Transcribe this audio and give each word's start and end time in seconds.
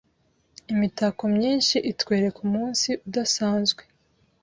imitako 0.73 1.23
myinshi 1.35 1.75
itwereka 1.91 2.37
umunsi 2.47 2.89
udasanzwe. 3.07 3.81